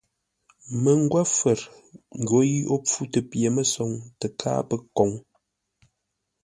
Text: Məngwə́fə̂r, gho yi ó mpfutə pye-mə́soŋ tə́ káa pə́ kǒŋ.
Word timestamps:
Məngwə́fə̂r, 0.83 1.59
gho 2.27 2.39
yi 2.49 2.57
ó 2.73 2.75
mpfutə 2.81 3.19
pye-mə́soŋ 3.29 3.91
tə́ 4.19 4.29
káa 4.39 4.61
pə́ 4.69 4.79
kǒŋ. 4.95 5.11